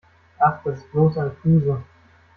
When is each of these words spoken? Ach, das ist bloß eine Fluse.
Ach, 0.39 0.57
das 0.63 0.79
ist 0.79 0.91
bloß 0.91 1.15
eine 1.19 1.29
Fluse. 1.29 1.83